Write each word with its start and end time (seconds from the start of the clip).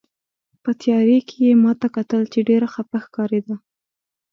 په 0.63 0.71
تیارې 0.81 1.19
کې 1.27 1.37
یې 1.45 1.53
ما 1.63 1.71
ته 1.81 1.87
کتل، 1.95 2.21
چې 2.33 2.39
ډېره 2.49 2.67
خپه 2.73 2.97
ښکارېده. 3.05 3.55